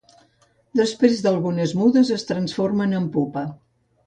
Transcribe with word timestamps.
Després 0.79 1.21
d'algunes 1.25 1.75
mudes 1.83 2.11
es 2.17 2.27
transformen 2.31 2.97
en 3.03 3.07
pupa. 3.19 3.47